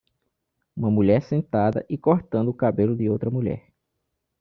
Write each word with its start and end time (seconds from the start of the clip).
Uma 0.75 0.89
mulher 0.89 1.21
sentada 1.21 1.85
e 1.87 1.95
cortando 1.95 2.47
o 2.49 2.53
cabelo 2.55 2.95
de 2.95 3.07
outra 3.07 3.29
mulher. 3.29 3.67